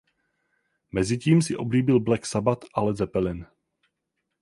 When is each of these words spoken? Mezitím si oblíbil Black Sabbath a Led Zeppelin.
Mezitím 0.91 1.41
si 1.41 1.55
oblíbil 1.55 1.99
Black 1.99 2.25
Sabbath 2.25 2.65
a 2.73 2.81
Led 2.81 2.97
Zeppelin. 2.97 3.45